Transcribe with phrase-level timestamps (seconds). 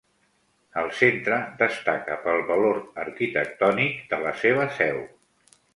[0.81, 5.05] El centre destaca pel valor arquitectònic de la seva seu.